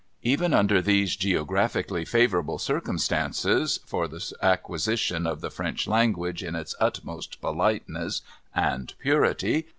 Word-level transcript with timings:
Even 0.23 0.51
under 0.51 0.81
those 0.81 1.15
geographically 1.15 2.05
favourable 2.05 2.57
circumstances 2.57 3.79
for 3.85 4.07
the 4.07 4.33
acquisition 4.41 5.27
of 5.27 5.41
the 5.41 5.51
French 5.51 5.85
language 5.87 6.41
in 6.43 6.55
its 6.55 6.73
utmost 6.79 7.39
politeness 7.39 8.23
and 8.55 8.95
purity. 8.97 9.67